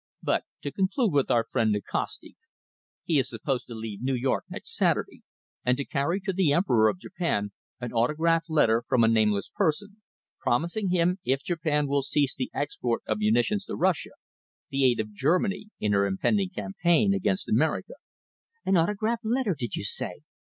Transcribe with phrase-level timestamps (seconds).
[0.23, 2.35] But to conclude with our friend Nikasti.
[3.03, 5.21] He is supposed to leave New York next Saturday,
[5.63, 10.01] and to carry to the Emperor of Japan an autograph letter from a nameless person,
[10.39, 14.13] promising him, if Japan will cease the export of munitions to Russia,
[14.71, 17.93] the aid of Germany in her impending campaign against America."
[18.65, 20.21] "An autograph letter, did you say?"